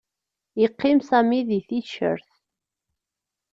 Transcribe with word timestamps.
Yeqqim 0.61 0.99
Sami 1.09 1.39
deg 1.47 1.63
ticcert 1.67 2.29